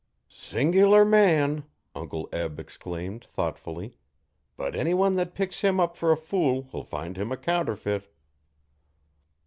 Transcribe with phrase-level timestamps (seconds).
[0.29, 1.63] 'Sing'lar man!'
[1.93, 3.93] Uncle Eli exclaimed, thoughtfully,
[4.57, 8.09] 'but anyone thet picks him up fer a fool'll find him a counterfeit.'